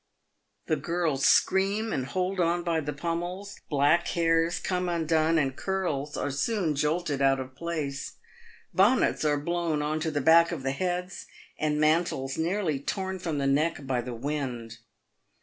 [0.65, 6.17] The girls scream, and hold on by the pommels; back hairs come undone, and curls
[6.17, 8.13] are soon jolted out of place.
[8.73, 11.27] Bonnets are blown on to the back of the heads,
[11.59, 14.79] and mantles nearly torn from the neck by the wind.